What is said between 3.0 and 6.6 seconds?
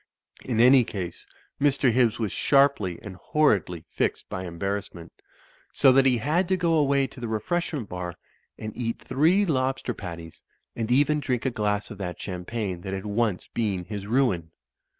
and hor ridly fixed by embarrassment; so that he had to